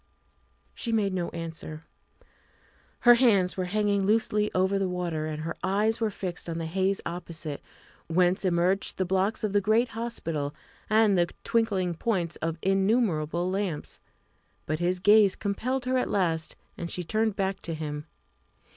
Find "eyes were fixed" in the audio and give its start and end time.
5.63-6.49